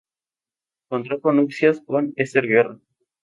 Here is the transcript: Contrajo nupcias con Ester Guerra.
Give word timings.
Contrajo 0.89 1.31
nupcias 1.31 1.79
con 1.81 2.13
Ester 2.15 2.47
Guerra. 2.47 2.79